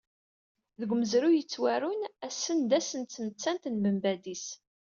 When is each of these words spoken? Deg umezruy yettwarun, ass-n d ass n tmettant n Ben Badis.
Deg 0.79 0.89
umezruy 0.93 1.35
yettwarun, 1.37 2.01
ass-n 2.27 2.59
d 2.69 2.71
ass 2.79 2.89
n 3.01 3.03
tmettant 3.05 3.65
n 3.69 3.75
Ben 3.83 3.97
Badis. 4.03 4.45